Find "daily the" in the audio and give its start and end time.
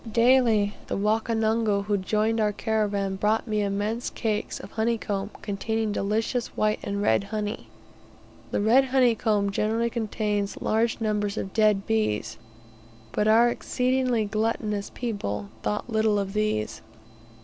0.11-0.97